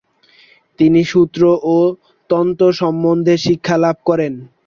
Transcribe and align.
তিনি 0.79 1.01
সূত্র 1.03 1.41
ও 1.67 1.77
তন্ত্র 2.29 2.65
সম্বন্ধে 2.81 3.33
শিক্ষালাভ 3.45 3.95
করেন। 4.05 4.33